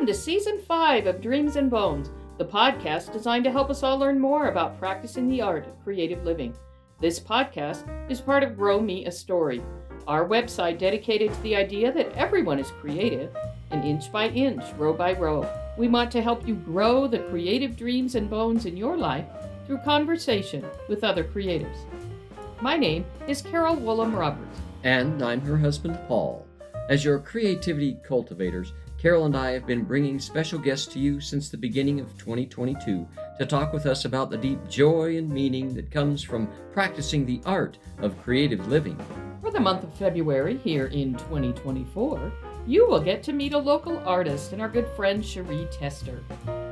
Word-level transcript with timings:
Welcome 0.00 0.14
to 0.14 0.18
season 0.18 0.58
five 0.60 1.06
of 1.06 1.20
Dreams 1.20 1.56
and 1.56 1.70
Bones, 1.70 2.10
the 2.38 2.44
podcast 2.46 3.12
designed 3.12 3.44
to 3.44 3.50
help 3.50 3.68
us 3.68 3.82
all 3.82 3.98
learn 3.98 4.18
more 4.18 4.48
about 4.48 4.78
practicing 4.78 5.28
the 5.28 5.42
art 5.42 5.66
of 5.66 5.84
creative 5.84 6.24
living. 6.24 6.54
This 7.00 7.20
podcast 7.20 7.84
is 8.10 8.18
part 8.18 8.42
of 8.42 8.56
Grow 8.56 8.80
Me 8.80 9.04
a 9.04 9.12
Story, 9.12 9.62
our 10.08 10.26
website 10.26 10.78
dedicated 10.78 11.34
to 11.34 11.42
the 11.42 11.54
idea 11.54 11.92
that 11.92 12.10
everyone 12.14 12.58
is 12.58 12.70
creative, 12.80 13.36
and 13.72 13.84
inch 13.84 14.10
by 14.10 14.28
inch, 14.28 14.64
row 14.78 14.94
by 14.94 15.12
row. 15.12 15.46
We 15.76 15.88
want 15.88 16.10
to 16.12 16.22
help 16.22 16.48
you 16.48 16.54
grow 16.54 17.06
the 17.06 17.18
creative 17.18 17.76
dreams 17.76 18.14
and 18.14 18.30
bones 18.30 18.64
in 18.64 18.78
your 18.78 18.96
life 18.96 19.26
through 19.66 19.80
conversation 19.84 20.64
with 20.88 21.04
other 21.04 21.24
creatives. 21.24 21.76
My 22.62 22.78
name 22.78 23.04
is 23.28 23.42
Carol 23.42 23.76
Woolham 23.76 24.16
Roberts. 24.16 24.60
And 24.82 25.22
I'm 25.22 25.42
her 25.42 25.58
husband, 25.58 25.98
Paul. 26.08 26.46
As 26.88 27.04
your 27.04 27.18
creativity 27.18 27.98
cultivators, 28.02 28.72
Carol 29.00 29.24
and 29.24 29.34
I 29.34 29.52
have 29.52 29.66
been 29.66 29.84
bringing 29.84 30.18
special 30.18 30.58
guests 30.58 30.86
to 30.92 30.98
you 30.98 31.22
since 31.22 31.48
the 31.48 31.56
beginning 31.56 32.00
of 32.00 32.18
2022 32.18 33.08
to 33.38 33.46
talk 33.46 33.72
with 33.72 33.86
us 33.86 34.04
about 34.04 34.28
the 34.28 34.36
deep 34.36 34.68
joy 34.68 35.16
and 35.16 35.26
meaning 35.26 35.72
that 35.72 35.90
comes 35.90 36.22
from 36.22 36.50
practicing 36.74 37.24
the 37.24 37.40
art 37.46 37.78
of 38.00 38.20
creative 38.22 38.68
living. 38.68 38.98
For 39.40 39.50
the 39.50 39.58
month 39.58 39.84
of 39.84 39.94
February 39.94 40.58
here 40.58 40.88
in 40.88 41.14
2024, 41.14 42.30
you 42.66 42.86
will 42.86 43.00
get 43.00 43.22
to 43.22 43.32
meet 43.32 43.54
a 43.54 43.58
local 43.58 43.98
artist 44.00 44.52
and 44.52 44.60
our 44.60 44.68
good 44.68 44.88
friend 44.88 45.24
Sheree 45.24 45.70
Tester. 45.70 46.22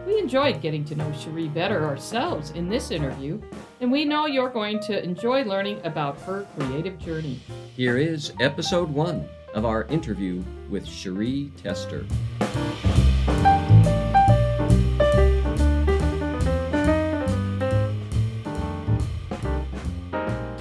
We 0.07 0.19
enjoyed 0.19 0.61
getting 0.61 0.85
to 0.85 0.97
know 0.97 1.09
Sheree 1.13 1.53
better 1.55 1.87
ourselves 1.87 2.51
in 2.51 2.69
this 2.69 2.91
interview, 2.91 3.41
and 3.81 3.91
we 3.91 4.05
know 4.05 4.27
you're 4.27 4.51
going 4.51 4.81
to 4.81 5.03
enjoy 5.03 5.45
learning 5.45 5.81
about 5.83 6.21
her 6.21 6.47
creative 6.59 6.99
journey. 6.99 7.41
Here 7.75 7.97
is 7.97 8.35
episode 8.39 8.91
one 8.91 9.27
of 9.55 9.65
our 9.65 9.85
interview 9.85 10.43
with 10.69 10.87
Sheree 10.87 11.51
Tester. 11.63 12.05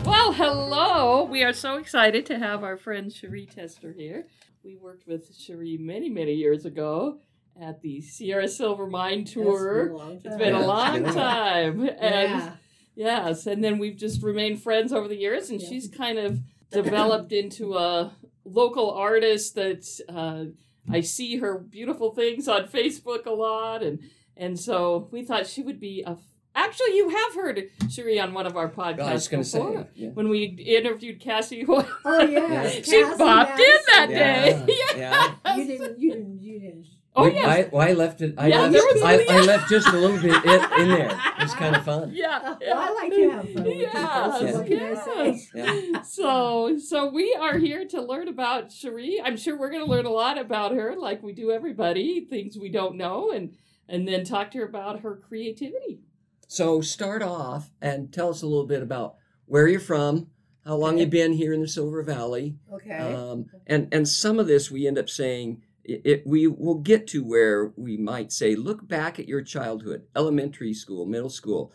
Well, 0.05 0.31
hello! 0.33 1.25
We 1.25 1.43
are 1.43 1.53
so 1.53 1.77
excited 1.77 2.25
to 2.27 2.39
have 2.39 2.63
our 2.63 2.77
friend 2.77 3.11
Sheree 3.11 3.49
Tester 3.53 3.93
here. 3.93 4.25
We 4.63 4.75
worked 4.75 5.07
with 5.07 5.31
Sheree 5.37 5.79
many, 5.79 6.09
many 6.09 6.33
years 6.33 6.65
ago 6.65 7.19
at 7.61 7.81
the 7.81 8.01
Sierra 8.01 8.47
Silver 8.47 8.87
Mine 8.87 9.25
tour. 9.25 9.95
It's 10.23 10.35
been 10.37 10.55
a 10.55 10.59
Yeah, 10.61 10.65
long 10.65 10.95
it's 10.95 11.03
been 11.03 11.13
a 11.13 11.17
while. 11.17 11.33
time. 11.53 11.81
And 11.81 12.29
Yeah. 12.31 12.55
yes, 12.95 13.45
and 13.47 13.63
then 13.63 13.77
we've 13.77 13.97
just 13.97 14.23
remained 14.23 14.61
friends 14.63 14.91
over 14.91 15.07
the 15.07 15.17
years, 15.17 15.49
and 15.49 15.61
Yeah. 15.61 15.69
she's 15.69 15.87
kind 15.87 16.17
of 16.17 16.39
developed 16.71 17.31
into 17.31 17.75
a 17.75 18.16
local 18.47 18.91
artist 18.91 19.55
that 19.55 19.85
uh, 20.09 20.45
I 20.91 21.01
see 21.01 21.37
her 21.37 21.57
beautiful 21.57 22.11
things 22.13 22.47
on 22.47 22.67
Facebook 22.67 23.25
a 23.25 23.31
lot, 23.31 23.83
and 23.83 23.99
and 24.35 24.59
so 24.59 25.07
we 25.11 25.23
thought 25.23 25.47
she 25.47 25.61
would 25.61 25.79
be 25.79 26.03
a. 26.05 26.17
Actually, 26.55 26.95
you 26.95 27.09
have 27.09 27.35
heard 27.35 27.69
Sheree 27.83 28.21
on 28.21 28.33
one 28.33 28.47
of 28.47 28.57
our 28.57 28.67
podcasts 28.67 29.01
I 29.01 29.13
was 29.13 29.27
going 29.27 29.43
to 29.43 29.51
before. 29.57 29.73
say, 29.83 29.87
yeah. 29.93 30.09
When 30.09 30.27
we 30.29 30.45
interviewed 30.45 31.19
Cassie 31.19 31.63
Hoyle, 31.63 31.87
Oh 32.03 32.21
yeah. 32.23 32.47
Yeah. 32.47 32.69
she 32.81 32.81
Cassie 32.81 33.17
popped 33.23 33.59
in 33.59 33.65
that 33.87 34.07
Madison. 34.09 34.65
day. 34.65 34.79
yeah. 34.97 35.35
You 35.55 35.65
didn't. 35.65 35.99
You 35.99 36.11
didn't. 36.13 36.41
You 36.41 36.59
didn't. 36.59 36.87
Oh 37.19 37.23
We- 37.25 37.33
yeah, 37.35 37.47
I, 37.47 37.69
well, 37.71 37.87
I 37.87 37.93
left 37.93 38.21
it. 38.21 38.35
I, 38.37 38.47
Yeah, 38.47 38.61
left, 38.61 38.73
there 38.73 38.81
was 38.93 39.01
a- 39.01 39.05
I, 39.05 39.13
I 39.13 39.17
yeah. 39.39 39.41
left 39.41 39.69
just 39.69 39.87
a 39.87 39.97
little 39.97 40.19
bit 40.21 40.45
in, 40.45 40.81
in 40.81 40.87
there. 40.89 41.19
It's 41.39 41.53
kind 41.55 41.75
of 41.75 41.83
fun. 41.83 42.11
yeah, 42.13 42.55
Well, 42.59 42.77
I 42.77 42.89
like 42.91 43.11
to 43.11 43.29
have 43.31 43.53
fun 43.53 43.63
with 43.63 43.73
people, 43.73 43.89
Yes, 43.93 44.39
so 44.39 44.57
what 44.59 44.67
can 44.67 44.79
I 44.83 44.95
say? 44.95 45.47
yes. 45.53 45.81
Yeah. 45.93 46.01
So, 46.03 46.77
so 46.77 47.09
we 47.09 47.33
are 47.39 47.57
here 47.57 47.87
to 47.87 48.01
learn 48.01 48.27
about 48.27 48.69
Sheree. 48.69 49.15
I'm 49.23 49.37
sure 49.37 49.57
we're 49.57 49.69
going 49.71 49.83
to 49.85 49.89
learn 49.89 50.05
a 50.05 50.11
lot 50.11 50.37
about 50.37 50.73
her, 50.73 50.95
like 50.97 51.23
we 51.23 51.33
do 51.33 51.51
everybody, 51.51 52.25
things 52.29 52.57
we 52.57 52.69
don't 52.69 52.95
know, 52.97 53.31
and 53.31 53.55
and 53.89 54.05
then 54.07 54.25
talk 54.25 54.51
to 54.51 54.57
her 54.59 54.65
about 54.65 54.99
her 54.99 55.15
creativity. 55.27 56.01
So 56.49 56.81
start 56.81 57.23
off 57.23 57.69
and 57.81 58.11
tell 58.11 58.29
us 58.29 58.41
a 58.41 58.47
little 58.47 58.67
bit 58.67 58.83
about 58.83 59.15
where 59.45 59.67
you're 59.67 59.79
from, 59.79 60.27
how 60.65 60.75
long 60.75 60.93
Okay. 60.95 61.01
you've 61.01 61.09
been 61.09 61.33
here 61.33 61.53
in 61.53 61.61
the 61.61 61.67
Silver 61.69 62.03
Valley, 62.03 62.57
Okay. 62.73 62.97
um, 62.97 63.45
and 63.65 63.87
and 63.93 64.05
some 64.07 64.39
of 64.39 64.47
this 64.47 64.69
we 64.69 64.85
end 64.87 64.97
up 64.97 65.07
saying 65.09 65.61
it, 65.87 66.01
it. 66.05 66.23
We 66.27 66.47
will 66.47 66.79
get 66.79 67.07
to 67.07 67.23
where 67.23 67.71
we 67.75 67.97
might 67.97 68.31
say, 68.31 68.55
look 68.55 68.87
back 68.87 69.19
at 69.19 69.27
your 69.27 69.41
childhood, 69.41 70.03
elementary 70.15 70.73
school, 70.73 71.05
middle 71.05 71.29
school, 71.29 71.71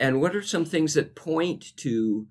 and 0.00 0.20
what 0.20 0.34
are 0.34 0.42
some 0.42 0.64
things 0.64 0.94
that 0.94 1.14
point 1.14 1.76
to 1.78 2.26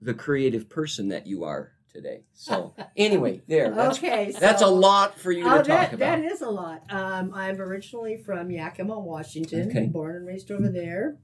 the 0.00 0.14
creative 0.14 0.68
person 0.68 1.08
that 1.08 1.26
you 1.26 1.44
are 1.44 1.72
today. 1.92 2.22
So 2.34 2.74
anyway, 2.96 3.42
there. 3.48 3.70
That's, 3.74 3.98
okay. 3.98 4.32
that's 4.38 4.62
a 4.62 4.66
lot 4.68 5.18
for 5.18 5.32
you 5.32 5.44
to 5.44 5.50
Oh, 5.50 5.56
talk 5.56 5.66
that, 5.66 5.92
about. 5.94 5.98
that 5.98 6.24
is 6.24 6.42
a 6.42 6.50
lot. 6.50 6.82
Um, 6.90 7.32
I'm 7.34 7.60
originally 7.60 8.16
from 8.16 8.50
Yakima, 8.50 8.98
Washington. 8.98 9.68
Okay. 9.70 9.86
Born 9.86 10.16
and 10.16 10.26
raised 10.26 10.50
over 10.50 10.68
there. 10.68 11.16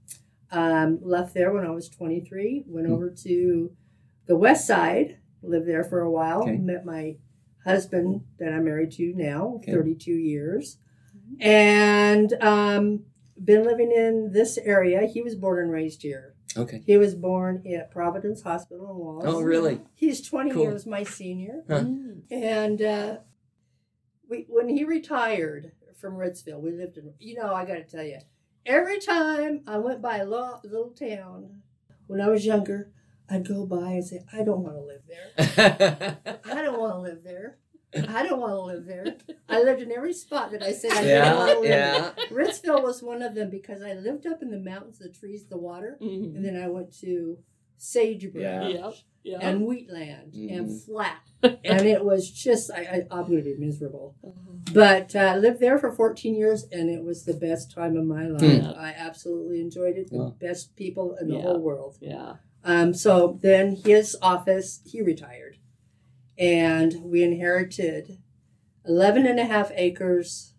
Um, 0.50 0.98
left 1.02 1.34
there 1.34 1.52
when 1.52 1.64
I 1.66 1.70
was 1.70 1.88
23. 1.88 2.64
Went 2.66 2.86
Hmm. 2.86 2.92
over 2.94 3.10
to 3.24 3.72
the 4.26 4.36
west 4.36 4.66
side. 4.66 5.18
Lived 5.42 5.68
there 5.68 5.84
for 5.84 6.00
a 6.00 6.10
while. 6.10 6.42
Okay. 6.42 6.56
Met 6.56 6.84
my 6.86 7.16
husband 7.64 8.22
that 8.38 8.52
I'm 8.52 8.64
married 8.64 8.92
to 8.92 9.12
now, 9.14 9.54
Okay. 9.56 9.72
32 9.72 10.12
years. 10.12 10.78
And 11.40 12.32
um, 12.40 13.04
been 13.42 13.64
living 13.64 13.90
in 13.92 14.30
this 14.32 14.58
area. 14.58 15.06
He 15.06 15.22
was 15.22 15.34
born 15.34 15.58
and 15.62 15.70
raised 15.72 16.02
here. 16.02 16.34
okay. 16.56 16.82
He 16.86 16.96
was 16.96 17.14
born 17.14 17.64
at 17.66 17.90
Providence 17.90 18.42
Hospital 18.42 18.90
in 18.90 18.96
Wallace. 18.96 19.24
Oh, 19.26 19.40
really? 19.40 19.80
He's 19.94 20.20
20 20.26 20.50
Cool. 20.50 20.62
years 20.62 20.86
my 20.86 21.02
senior. 21.02 21.64
Huh. 21.68 21.84
And 22.30 22.80
uh, 22.82 23.16
we, 24.28 24.46
when 24.48 24.68
he 24.68 24.84
retired 24.84 25.72
from 26.00 26.14
Ritzville, 26.14 26.60
we 26.60 26.70
lived 26.72 26.96
in, 26.98 27.14
you 27.18 27.34
know, 27.36 27.52
I 27.54 27.64
got 27.64 27.74
to 27.74 27.84
tell 27.84 28.04
you, 28.04 28.18
every 28.66 29.00
time 29.00 29.62
I 29.66 29.78
went 29.78 30.00
by 30.02 30.18
a 30.18 30.24
little, 30.26 30.60
little 30.64 30.90
town 30.90 31.62
when 32.06 32.20
I 32.20 32.28
was 32.28 32.44
younger, 32.46 32.90
I'd 33.28 33.48
go 33.48 33.64
by 33.66 33.92
and 33.92 34.04
say, 34.04 34.20
I 34.32 34.42
don't 34.44 34.60
want 34.62 34.76
to 34.76 34.82
live 34.82 35.02
there. 35.08 36.18
I 36.84 36.88
don't 36.88 36.90
want 36.90 36.94
to 37.06 37.10
live 37.12 37.24
there. 37.24 37.58
I 38.08 38.22
don't 38.26 38.40
want 38.40 38.52
to 38.52 38.60
live 38.60 38.84
there. 38.86 39.16
I 39.48 39.62
lived 39.62 39.80
in 39.82 39.92
every 39.92 40.12
spot 40.12 40.50
that 40.50 40.62
I 40.62 40.72
said 40.72 40.92
I 40.92 41.02
didn't 41.02 41.36
want 41.36 41.48
yeah, 41.48 41.54
to 41.54 41.60
live 41.60 41.70
yeah. 41.70 42.10
Ritzville 42.36 42.82
was 42.82 43.02
one 43.02 43.22
of 43.22 43.34
them 43.34 43.50
because 43.50 43.82
I 43.82 43.92
lived 43.94 44.26
up 44.26 44.42
in 44.42 44.50
the 44.50 44.58
mountains, 44.58 44.98
the 44.98 45.08
trees, 45.10 45.46
the 45.46 45.56
water, 45.58 45.96
Mhm. 46.00 46.34
and 46.36 46.44
then 46.44 46.56
I 46.60 46.68
went 46.68 46.92
to 47.00 47.38
sagebrush 47.76 48.42
Yeah. 48.42 48.68
Yeah, 48.68 48.90
yeah. 49.22 49.38
and 49.48 49.64
wheatland 49.66 50.34
and 50.34 50.66
Mhm. 50.68 50.84
flat, 50.86 51.20
and 51.64 51.86
it 51.86 52.04
was 52.04 52.30
just 52.30 52.70
I, 52.70 52.80
I 52.80 53.06
I'm 53.10 53.26
going 53.26 53.38
to 53.38 53.42
be 53.44 53.56
miserable. 53.56 54.16
Mhm. 54.24 54.74
But 54.74 55.14
uh, 55.14 55.18
I 55.20 55.36
lived 55.36 55.60
there 55.60 55.78
for 55.78 55.92
14 55.92 56.34
years, 56.34 56.66
and 56.72 56.88
it 56.90 57.04
was 57.04 57.24
the 57.24 57.34
best 57.34 57.70
time 57.70 57.96
of 57.96 58.06
my 58.06 58.26
life. 58.26 58.62
Hmm. 58.64 58.70
I 58.78 58.92
absolutely 58.96 59.60
enjoyed 59.60 59.96
it. 59.96 60.10
The 60.10 60.16
Wow. 60.18 60.34
best 60.40 60.74
people 60.74 61.14
in 61.20 61.28
the 61.28 61.34
Yeah. 61.36 61.42
whole 61.42 61.60
world. 61.60 61.98
yeah. 62.00 62.36
Um, 62.64 62.94
so 62.94 63.38
then 63.42 63.76
his 63.76 64.16
office, 64.22 64.80
he 64.86 65.02
retired, 65.02 65.58
and 66.38 67.02
we 67.04 67.22
inherited 67.22 68.18
11 68.86 69.26
and 69.26 69.38
a 69.38 69.44
half 69.44 69.70
acres 69.74 70.54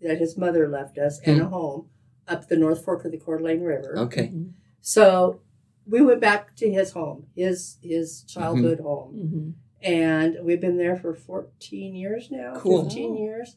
that 0.00 0.18
his 0.18 0.36
mother 0.36 0.68
left 0.68 0.98
us 0.98 1.20
and 1.24 1.40
a 1.40 1.46
home 1.46 1.88
up 2.26 2.48
the 2.48 2.56
North 2.56 2.84
Fork 2.84 3.04
of 3.04 3.10
the 3.12 3.18
Coeur 3.18 3.38
d'Alene 3.38 3.62
River. 3.62 3.94
Okay. 3.98 4.28
Mhm. 4.28 4.52
So 4.80 5.40
we 5.86 6.02
went 6.02 6.20
back 6.20 6.54
to 6.56 6.70
his 6.70 6.92
home, 6.92 7.26
his 7.34 7.78
his 7.82 8.22
childhood 8.24 8.80
home, 8.80 9.14
Mhm. 9.16 9.54
and 9.82 10.44
we've 10.44 10.60
been 10.60 10.76
there 10.76 10.96
for 10.96 11.14
14 11.14 11.94
years 11.94 12.30
now. 12.30 12.54
Cool. 12.56 12.84
15 12.84 13.16
years. 13.16 13.56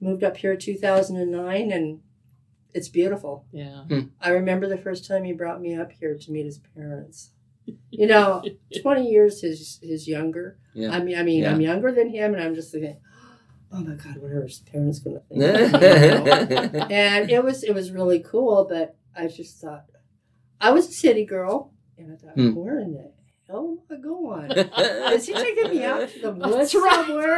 Moved 0.00 0.24
up 0.24 0.36
here 0.38 0.56
2009, 0.56 1.70
and 1.70 2.00
it's 2.74 2.88
beautiful. 2.88 3.46
Yeah. 3.52 3.84
I 4.20 4.30
remember 4.30 4.66
the 4.68 4.76
first 4.76 5.06
time 5.06 5.22
he 5.24 5.32
brought 5.32 5.62
me 5.62 5.74
up 5.74 5.92
here 5.92 6.16
to 6.18 6.32
meet 6.32 6.44
his 6.46 6.58
parents. 6.58 7.30
You 7.90 8.06
know, 8.06 8.42
20 8.82 9.08
years 9.08 9.40
his 9.40 9.78
his 9.82 10.06
younger. 10.08 10.58
Yeah. 10.74 10.90
I 10.90 11.02
mean, 11.02 11.16
I 11.16 11.22
mean, 11.22 11.42
Yeah. 11.42 11.52
I'm 11.52 11.60
younger 11.60 11.92
than 11.92 12.08
him, 12.10 12.34
and 12.34 12.42
I'm 12.42 12.54
just 12.54 12.72
thinking, 12.72 12.98
oh 13.72 13.80
my 13.80 13.94
God, 13.94 14.16
what 14.18 14.30
are 14.32 14.42
his 14.42 14.58
parents 14.60 14.98
going 14.98 15.16
to 15.16 15.22
think? 15.28 15.40
You 15.40 15.46
know? 16.78 16.86
and 16.90 17.30
it 17.30 17.42
was 17.42 17.62
it 17.62 17.72
was 17.74 17.90
really 17.92 18.20
cool, 18.20 18.66
but 18.68 18.96
I 19.16 19.28
just 19.28 19.60
thought 19.60 19.84
I 20.60 20.72
was 20.72 20.88
a 20.88 20.92
city 20.92 21.24
girl, 21.24 21.72
and 21.96 22.12
I 22.12 22.16
thought, 22.16 22.34
Hmm. 22.34 22.54
where 22.54 22.78
in 22.80 22.92
the 22.94 23.12
hell 23.48 23.78
am 23.90 23.96
I 23.98 24.00
going? 24.00 24.50
Is 25.14 25.26
he 25.26 25.34
taking 25.34 25.70
me 25.70 25.84
out 25.84 26.08
to 26.08 26.18
the 26.20 26.32
woods 26.32 26.72
That's 26.72 26.74
right. 26.74 27.06
somewhere? 27.06 27.36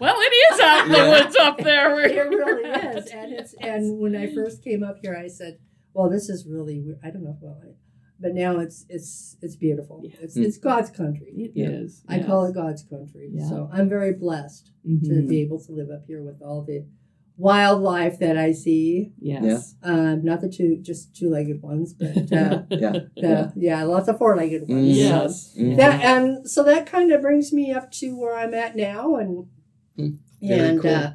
Well, 0.00 0.16
it 0.18 0.34
is 0.54 0.60
out 0.60 0.86
in 0.86 0.92
the 0.92 1.10
woods 1.10 1.36
up 1.36 1.58
there. 1.58 2.00
it 2.04 2.28
really 2.28 2.68
is, 2.96 3.06
and 3.10 3.32
it's 3.32 3.54
and 3.60 3.98
when 4.00 4.14
I 4.16 4.32
first 4.34 4.62
came 4.64 4.82
up 4.82 4.98
here, 5.02 5.16
I 5.16 5.26
said, 5.28 5.58
"Well, 5.94 6.08
this 6.08 6.28
is 6.28 6.46
really 6.46 6.80
weird. 6.80 7.00
I 7.04 7.10
don't 7.10 7.24
know 7.24 7.36
if 7.38 7.44
I." 7.44 7.74
But 8.22 8.34
now 8.34 8.58
it's 8.60 8.86
it's 8.88 9.36
it's 9.42 9.56
beautiful. 9.56 10.00
Yeah. 10.04 10.16
It's 10.22 10.34
Hmm. 10.36 10.42
it's 10.44 10.56
God's 10.58 10.90
country. 10.90 11.32
It 11.36 11.52
Yeah. 11.54 11.68
is. 11.70 12.02
I 12.08 12.20
call 12.22 12.44
it 12.46 12.54
God's 12.54 12.82
country. 12.84 13.30
Yeah. 13.32 13.48
So 13.48 13.68
I'm 13.72 13.88
very 13.88 14.12
blessed 14.12 14.70
to 14.84 14.88
Mhm. 14.90 15.28
be 15.28 15.40
able 15.42 15.58
to 15.60 15.72
live 15.72 15.90
up 15.90 16.04
here 16.06 16.22
with 16.22 16.40
all 16.42 16.62
the 16.62 16.84
wildlife 17.38 18.18
that 18.20 18.36
I 18.36 18.52
see. 18.52 19.12
Yes. 19.18 19.74
Um, 19.82 20.22
not 20.24 20.40
the 20.40 20.48
two 20.48 20.76
just 20.76 21.14
two 21.16 21.28
legged 21.30 21.62
ones, 21.62 21.92
but 21.94 22.16
uh, 22.32 22.62
yeah. 22.70 22.92
the, 23.16 23.52
yeah, 23.56 23.82
lots 23.84 24.08
of 24.08 24.18
four 24.18 24.36
legged 24.36 24.68
ones. 24.68 24.86
Mhm. 24.88 24.96
Yes. 24.96 25.54
Mhm. 25.58 25.76
That 25.76 26.00
and 26.04 26.48
so 26.48 26.62
that 26.62 26.86
kind 26.86 27.10
of 27.12 27.20
brings 27.22 27.52
me 27.52 27.72
up 27.72 27.90
to 27.92 28.16
where 28.18 28.34
I'm 28.36 28.54
at 28.54 28.76
now, 28.76 29.16
and. 29.16 29.46
Very 29.96 30.68
and 30.70 30.80
cool. 30.82 30.90
uh, 30.90 31.10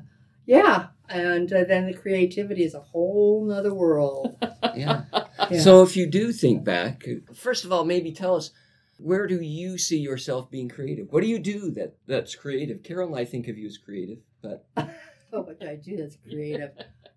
Yeah, 0.45 0.87
and 1.09 1.51
uh, 1.51 1.63
then 1.65 1.85
the 1.87 1.93
creativity 1.93 2.63
is 2.63 2.73
a 2.73 2.79
whole 2.79 3.45
nother 3.45 3.73
world. 3.73 4.35
Yeah. 4.75 5.03
Yeah. 5.51 5.61
So 5.61 5.83
if 5.83 5.95
you 5.95 6.07
do 6.07 6.31
think 6.31 6.63
back, 6.63 7.05
first 7.33 7.65
of 7.65 7.71
all, 7.71 7.85
maybe 7.85 8.11
tell 8.11 8.35
us 8.35 8.51
where 8.97 9.27
do 9.27 9.41
you 9.41 9.77
see 9.77 9.99
yourself 9.99 10.49
being 10.49 10.69
creative? 10.69 11.11
What 11.11 11.21
do 11.21 11.29
you 11.29 11.39
do 11.39 11.71
that 11.71 11.95
that's 12.07 12.35
creative? 12.35 12.83
Carol 12.83 13.09
and 13.09 13.17
I 13.17 13.25
think 13.25 13.47
of 13.47 13.57
you 13.57 13.67
as 13.67 13.77
creative, 13.77 14.19
but 14.41 14.65
Oh, 14.75 15.41
what 15.41 15.59
did 15.59 15.69
I 15.69 15.75
do 15.75 15.97
that's 15.97 16.17
creative? 16.29 16.71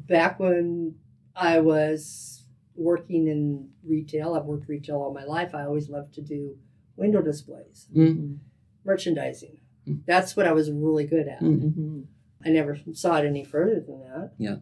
Back 0.06 0.38
when 0.38 0.96
I 1.34 1.60
was 1.60 2.44
working 2.74 3.28
in 3.28 3.70
retail, 3.84 4.34
I've 4.34 4.44
worked 4.44 4.68
retail 4.68 4.96
all 4.96 5.14
my 5.14 5.24
life. 5.24 5.54
I 5.54 5.64
always 5.64 5.88
loved 5.88 6.14
to 6.14 6.22
do 6.22 6.56
window 6.96 7.22
displays, 7.22 7.86
mm, 7.94 8.38
merchandising. 8.84 9.58
Mm. 9.88 10.00
That's 10.06 10.36
what 10.36 10.46
I 10.46 10.52
was 10.52 10.70
really 10.70 11.04
good 11.06 11.28
at. 11.28 11.40
Mm. 11.40 11.62
Mm-hmm. 11.62 12.00
I 12.44 12.48
never 12.50 12.78
saw 12.92 13.16
it 13.16 13.26
any 13.26 13.44
further 13.44 13.80
than 13.80 14.00
that. 14.00 14.32
Yeah. 14.38 14.56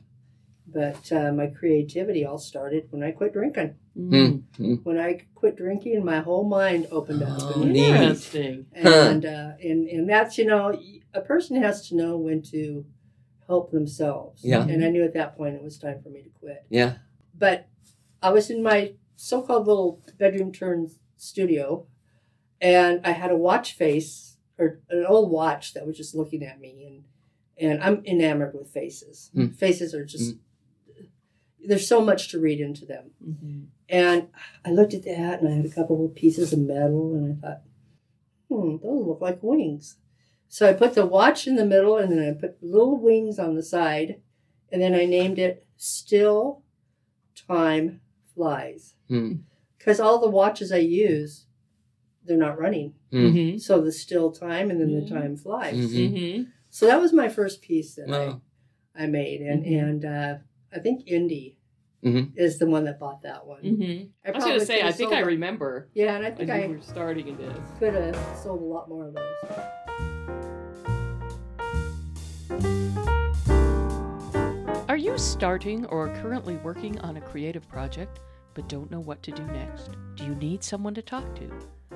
But 0.70 1.11
uh, 1.12 1.32
my 1.32 1.47
creativity 1.47 2.26
all 2.26 2.38
started 2.38 2.88
when 2.91 3.03
I 3.03 3.11
quit 3.12 3.32
drinking. 3.32 3.76
mm, 3.97 4.43
mm. 4.59 4.85
When 4.85 4.99
I 4.99 5.23
quit 5.35 5.56
drinking, 5.56 6.05
my 6.05 6.20
whole 6.20 6.44
mind 6.44 6.88
opened 6.91 7.23
up. 7.23 7.38
Oh, 7.41 7.62
And- 7.62 7.75
Interesting. 7.76 8.67
and 8.75 9.25
uh, 9.25 9.53
and 9.62 9.88
and 9.88 10.09
that's 10.09 10.37
you 10.37 10.44
know 10.44 10.79
a 11.15 11.20
person 11.23 11.62
has 11.62 11.88
to 11.88 11.97
know 11.97 12.19
when 12.19 12.43
to 12.53 12.85
help 13.47 13.70
themselves. 13.70 14.44
Yeah. 14.44 14.62
And 14.69 14.85
I 14.85 14.91
knew 14.91 15.05
at 15.05 15.15
that 15.15 15.37
point 15.38 15.55
it 15.55 15.62
was 15.62 15.79
time 15.79 16.03
for 16.03 16.11
me 16.11 16.20
to 16.23 16.29
quit. 16.38 16.67
yeah, 16.69 16.99
But 17.35 17.67
I 18.23 18.31
was 18.31 18.50
in 18.50 18.62
my 18.62 18.93
so-called 19.17 19.67
little 19.67 20.03
bedroom 20.19 20.53
turn 20.53 20.91
studio, 21.17 21.87
and 22.61 23.00
I 23.05 23.12
had 23.12 23.31
a 23.31 23.37
watch 23.37 23.73
face 23.73 24.37
or 24.59 24.81
an 24.91 25.06
old 25.09 25.31
watch 25.31 25.73
that 25.75 25.87
was 25.87 25.97
just 25.97 26.15
looking 26.15 26.43
at 26.44 26.61
me, 26.61 26.85
and 26.87 27.05
and 27.61 27.82
I'm 27.82 28.05
enamored 28.05 28.53
with 28.55 28.69
faces. 28.69 29.31
Mm. 29.35 29.56
Faces 29.56 29.94
are 29.94 30.05
just 30.05 30.37
there's 31.69 31.87
so 31.87 32.00
much 32.00 32.29
to 32.31 32.41
read 32.41 32.61
into 32.61 32.85
them. 32.87 33.11
Mm-hmm. 33.26 33.61
And 33.91 34.29
I 34.65 34.70
looked 34.70 34.94
at 34.94 35.05
that 35.05 35.41
and 35.41 35.49
I 35.49 35.56
had 35.56 35.67
a 35.67 35.70
couple 35.70 36.05
of 36.05 36.15
pieces 36.15 36.53
of 36.53 36.59
metal 36.61 37.15
and 37.15 37.37
I 37.37 37.41
thought, 37.47 37.62
hmm, 38.49 38.76
those 38.82 39.06
look 39.06 39.20
like 39.20 39.43
wings. 39.43 39.97
So 40.49 40.69
I 40.69 40.73
put 40.73 40.94
the 40.94 41.05
watch 41.06 41.47
in 41.47 41.56
the 41.56 41.67
middle 41.67 41.99
and 41.99 42.11
then 42.11 42.26
I 42.26 42.32
put 42.38 42.62
little 42.62 42.99
wings 42.99 43.38
on 43.38 43.55
the 43.55 43.62
side 43.62 44.20
and 44.73 44.81
then 44.81 44.94
I 44.94 45.05
named 45.05 45.38
it 45.38 45.67
Still 45.76 46.62
Time 47.47 48.00
Flies. 48.35 48.94
Hmm. 49.09 49.32
Because 49.76 50.00
all 50.00 50.19
the 50.20 50.31
watches 50.31 50.73
I 50.73 50.79
use, 50.79 51.44
they're 52.25 52.37
not 52.37 52.59
running. 52.59 52.94
Mm. 53.12 53.32
Mm-hmm. 53.32 53.59
So 53.59 53.81
the 53.81 53.93
still 53.93 54.32
time 54.32 54.70
and 54.70 54.81
then 54.81 54.93
the 54.99 55.09
time 55.09 55.37
flies. 55.37 55.75
Mhm. 55.75 56.12
Mm-hmm. 56.12 56.43
So 56.69 56.87
that 56.87 57.00
was 57.00 57.12
my 57.12 57.29
first 57.29 57.62
piece 57.62 57.94
that 57.94 58.09
Wow. 58.09 58.41
I, 58.94 59.05
I 59.05 59.06
made. 59.06 59.41
And, 59.41 59.65
Mhm. 59.65 59.82
and 59.82 60.05
uh, 60.05 60.35
I 60.75 60.79
think 60.81 61.06
Indy 61.06 61.57
Mhm. 62.04 62.32
is 62.36 62.58
the 62.58 62.66
one 62.66 62.84
that 62.84 62.98
bought 63.00 63.22
that 63.22 63.44
one. 63.46 63.62
Mm-hmm. 63.62 64.08
I 64.24 64.30
was 64.30 64.44
gonna 64.44 64.60
say, 64.60 64.82
I 64.82 64.92
think 64.92 65.10
sold 65.10 65.14
I 65.14 65.20
a- 65.20 65.24
remember 65.26 65.88
Yeah, 65.94 66.14
and 66.16 66.24
I 66.24 66.30
think 66.30 66.48
when 66.50 66.60
I 66.60 66.64
you 66.66 66.74
were 66.76 66.80
starting 66.82 67.36
this. 67.36 67.56
could 67.78 67.94
have 67.94 68.16
sold 68.42 68.60
a 68.62 68.64
lot 68.64 68.88
more 68.88 69.08
of 69.08 69.14
those. 69.14 69.34
Are 74.88 74.96
you 74.96 75.18
starting 75.18 75.84
or 75.86 76.08
currently 76.22 76.56
working 76.58 76.98
on 77.00 77.16
a 77.16 77.20
creative 77.20 77.68
project 77.68 78.20
but 78.58 78.66
don't 78.66 78.90
know 78.90 78.99
what 78.99 79.22
to 79.22 79.31
do 79.31 79.44
next? 79.44 79.90
Do 80.16 80.25
you 80.25 80.34
need 80.34 80.64
someone 80.64 80.94
to 80.94 81.02
talk 81.02 81.37
to? 81.37 81.49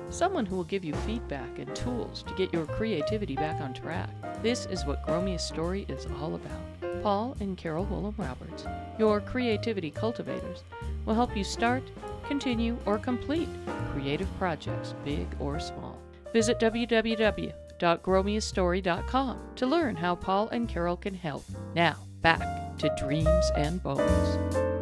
Someone 0.09 0.45
who 0.45 0.55
will 0.55 0.63
give 0.63 0.85
you 0.85 0.93
feedback 1.05 1.59
and 1.59 1.75
tools 1.75 2.23
to 2.23 2.33
get 2.35 2.53
your 2.53 2.65
creativity 2.65 3.35
back 3.35 3.59
on 3.59 3.73
track. 3.73 4.09
This 4.41 4.65
is 4.67 4.85
what 4.85 5.03
a 5.05 5.37
Story 5.37 5.85
is 5.89 6.07
all 6.21 6.35
about. 6.35 7.03
Paul 7.03 7.35
and 7.41 7.57
Carol 7.57 7.83
Willem 7.83 8.15
Roberts, 8.17 8.65
your 8.97 9.19
creativity 9.19 9.91
cultivators, 9.91 10.63
will 11.05 11.15
help 11.15 11.35
you 11.35 11.43
start, 11.43 11.83
continue, 12.29 12.77
or 12.85 12.97
complete 12.97 13.49
creative 13.91 14.29
projects, 14.39 14.95
big 15.03 15.27
or 15.41 15.59
small. 15.59 15.97
Visit 16.31 16.61
www.growmeastory.com 16.61 19.39
to 19.57 19.65
learn 19.65 19.97
how 19.97 20.15
Paul 20.15 20.47
and 20.47 20.69
Carol 20.69 20.95
can 20.95 21.13
help. 21.13 21.43
Now, 21.75 21.97
back 22.21 22.77
to 22.77 22.89
Dreams 22.97 23.51
and 23.57 23.83
Bones. 23.83 24.72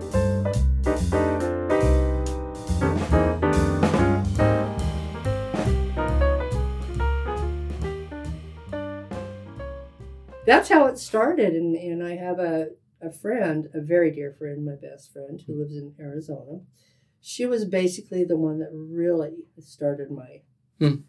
That's 10.52 10.68
how 10.68 10.86
it 10.88 10.98
started, 10.98 11.54
and, 11.54 11.78
and 11.78 12.04
I 12.04 12.18
have 12.18 12.38
a, 12.38 12.72
a 13.02 13.10
friend, 13.10 13.70
a 13.74 13.80
very 13.80 14.12
dear 14.12 14.34
friend, 14.38 14.66
my 14.66 14.76
best 14.76 15.14
friend, 15.14 15.42
who 15.48 15.58
lives 15.58 15.78
in 15.78 15.94
Arizona. 15.98 16.60
She 17.22 17.46
was 17.46 17.64
basically 17.64 18.26
the 18.26 18.36
one 18.36 18.60
that 18.60 18.70
really 18.74 19.46
started 19.60 20.12
my 20.12 20.42
Hmm. 20.78 21.04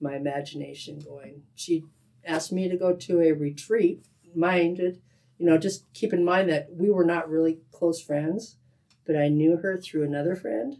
my 0.00 0.16
imagination 0.16 0.98
going. 0.98 1.42
She 1.54 1.84
asked 2.24 2.50
me 2.52 2.68
to 2.68 2.76
go 2.76 2.96
to 2.96 3.20
a 3.20 3.30
retreat, 3.32 4.06
minded, 4.34 5.00
you 5.38 5.46
know, 5.46 5.56
just 5.56 5.84
keep 5.94 6.12
in 6.12 6.24
mind 6.24 6.50
that 6.50 6.70
we 6.72 6.90
were 6.90 7.04
not 7.04 7.30
really 7.30 7.60
close 7.70 8.02
friends, 8.02 8.56
but 9.06 9.14
I 9.14 9.28
knew 9.28 9.58
her 9.58 9.78
through 9.78 10.02
another 10.02 10.34
friend. 10.34 10.78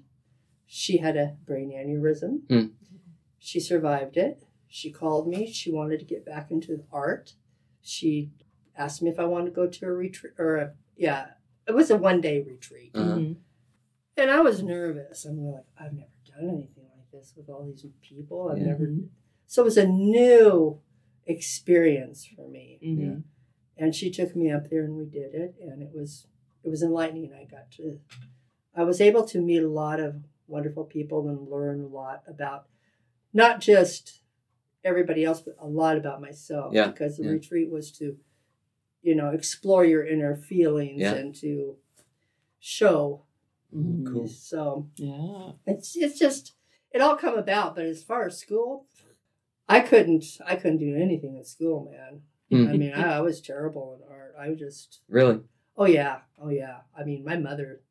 She 0.67 0.97
had 0.97 1.17
a 1.17 1.37
brain 1.47 1.71
aneurysm. 1.71 2.41
Hmm. 2.49 2.73
She 3.39 3.61
survived 3.61 4.17
it. 4.17 4.43
She 4.67 4.91
called 4.91 5.29
me. 5.29 5.49
She 5.53 5.71
wanted 5.71 6.01
to 6.01 6.05
get 6.07 6.27
back 6.27 6.51
into 6.51 6.83
art. 6.93 7.35
She 7.83 8.31
asked 8.77 9.03
me 9.03 9.11
if 9.11 9.19
I 9.19 9.25
wanted 9.25 9.47
to 9.47 9.51
go 9.53 9.67
to 9.67 9.87
a 9.87 9.93
retreat 9.93 10.35
or 10.39 10.57
a, 10.57 10.73
yeah, 10.97 11.29
it 11.67 11.73
was 11.75 11.91
a 11.91 11.97
one 11.97 12.21
day 12.21 12.41
retreat. 12.43 12.91
Uh-huh. 12.95 13.17
Mhm. 13.19 13.37
And 14.17 14.31
I 14.31 14.41
was 14.41 14.63
nervous. 14.63 15.25
I'm 15.25 15.45
like, 15.45 15.65
I've 15.79 15.93
never 15.95 16.09
done 16.27 16.49
anything 16.49 16.85
like 16.97 17.11
this 17.13 17.33
with 17.37 17.49
all 17.49 17.65
these 17.65 17.85
people. 18.03 18.49
I've 18.51 18.59
Yeah. 18.59 18.67
never. 18.67 18.95
So 19.47 19.63
it 19.63 19.65
was 19.65 19.79
a 19.79 19.87
new 19.87 20.81
experience 21.27 22.27
for 22.27 22.49
me. 22.49 22.79
Mhm. 22.83 23.23
And 23.77 23.95
she 23.95 24.11
took 24.11 24.37
me 24.37 24.51
up 24.51 24.69
there 24.69 24.85
and 24.85 24.97
we 24.97 25.07
did 25.07 25.35
it, 25.35 25.55
and 25.61 25.83
it 25.83 25.93
was 25.95 26.27
it 26.63 26.69
was 26.69 26.83
enlightening. 26.83 27.33
I 27.33 27.45
got 27.45 27.71
to, 27.73 27.99
I 28.75 28.83
was 28.85 29.01
able 29.01 29.25
to 29.25 29.41
meet 29.41 29.63
a 29.63 29.69
lot 29.69 29.99
of 29.99 30.25
wonderful 30.47 30.85
people 30.85 31.27
and 31.29 31.49
learn 31.49 31.81
a 31.81 31.87
lot 31.87 32.23
about 32.27 32.67
not 33.33 33.61
just 33.61 34.20
everybody 34.85 35.25
else, 35.25 35.41
but 35.41 35.57
a 35.61 35.67
lot 35.67 35.97
about 35.97 36.21
myself. 36.21 36.73
Yeah, 36.73 36.89
Because 36.89 37.17
the 37.17 37.25
yeah. 37.25 37.31
retreat 37.31 37.71
was 37.71 37.91
to, 37.93 38.17
you 39.03 39.15
know, 39.15 39.31
explore 39.31 39.85
your 39.85 40.07
inner 40.07 40.35
feelings 40.37 41.01
Yeah. 41.01 41.15
and 41.15 41.35
to 41.37 41.77
show. 42.59 43.25
Mhm. 43.75 44.07
Cool. 44.07 44.27
So 44.29 44.89
Yeah. 44.97 45.53
it's 45.67 45.97
it's 45.97 46.19
just 46.19 46.55
it 46.93 47.01
all 47.01 47.17
come 47.17 47.39
about. 47.39 47.77
But 47.77 47.87
as 47.87 48.03
far 48.03 48.27
as 48.27 48.39
school, 48.39 48.87
I 49.69 49.81
couldn't 49.81 50.25
I 50.45 50.57
couldn't 50.57 50.79
do 50.79 50.97
anything 50.97 51.39
at 51.39 51.47
school, 51.47 51.89
man. 51.91 52.23
Mm. 52.51 52.69
I 52.69 52.77
mean, 52.77 52.93
I, 52.93 53.19
I 53.19 53.21
was 53.21 53.41
terrible 53.41 53.95
in 53.95 54.13
art. 54.13 54.35
I 54.39 54.49
was 54.51 54.59
just 54.59 55.01
Really? 55.09 55.41
oh 55.77 55.87
yeah, 55.87 56.23
oh 56.41 56.49
yeah. 56.49 56.81
I 56.97 57.05
mean, 57.05 57.25
my 57.25 57.37
mother, 57.37 57.83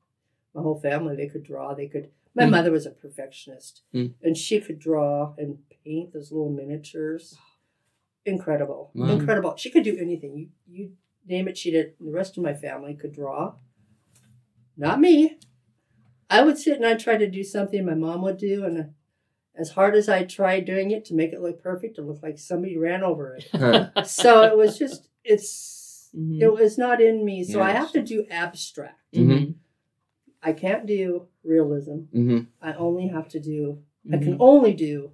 my 0.54 0.62
whole 0.62 0.80
family, 0.80 1.16
they 1.16 1.28
could 1.28 1.44
draw. 1.44 1.74
They 1.74 1.88
could. 1.88 2.12
My 2.36 2.44
Mm. 2.44 2.52
mother 2.52 2.72
was 2.72 2.86
a 2.86 2.92
perfectionist, 2.92 3.84
Mm. 3.94 4.14
and 4.22 4.36
she 4.38 4.60
could 4.60 4.80
draw 4.80 5.34
and 5.38 5.60
paint 5.90 6.14
those 6.14 6.32
little 6.32 6.52
miniatures. 6.52 7.38
Incredible, 8.26 8.92
Wow. 8.94 9.10
incredible. 9.10 9.56
She 9.58 9.72
could 9.72 9.84
do 9.84 9.98
anything. 9.98 10.38
You 10.38 10.50
you 10.68 10.92
name 11.26 11.48
it, 11.48 11.58
she 11.58 11.72
did. 11.72 11.94
The 12.00 12.12
rest 12.12 12.38
of 12.38 12.44
my 12.44 12.54
family 12.54 12.94
could 12.94 13.12
draw. 13.14 13.56
Not 14.78 15.00
me. 15.02 15.38
I 16.30 16.44
would 16.44 16.58
sit 16.58 16.76
and 16.78 16.86
I'd 16.86 17.00
try 17.00 17.18
to 17.18 17.30
do 17.30 17.44
something 17.44 17.84
my 17.86 17.96
mom 17.96 18.22
would 18.22 18.38
do, 18.38 18.66
and 18.66 18.94
as 19.56 19.72
hard 19.72 19.96
as 19.96 20.08
I 20.08 20.24
tried 20.26 20.66
doing 20.66 20.92
it 20.92 21.06
to 21.06 21.16
make 21.16 21.34
it 21.34 21.42
look 21.42 21.62
perfect, 21.62 21.98
it 21.98 22.04
looked 22.04 22.22
like 22.24 22.38
somebody 22.38 22.78
ran 22.78 23.04
over 23.04 23.36
it. 23.36 23.50
So 24.06 24.44
it 24.44 24.56
was 24.56 24.78
just 24.78 25.10
it's 25.24 26.12
Mhm. 26.16 26.42
it 26.42 26.52
was 26.54 26.78
not 26.78 27.02
in 27.02 27.24
me. 27.26 27.44
So 27.44 27.62
I 27.62 27.72
have 27.72 27.92
to 27.94 28.02
do 28.02 28.26
abstract. 28.30 29.14
Mhm. 29.16 29.56
I 30.42 30.54
can't 30.54 30.86
do 30.86 31.28
realism. 31.44 31.98
hmm 32.12 32.40
I 32.62 32.74
only 32.74 33.08
have 33.08 33.28
to 33.30 33.40
do 33.40 33.84
I 34.12 34.18
can 34.18 34.34
Mhm. 34.36 34.38
only 34.40 34.74
do 34.74 35.12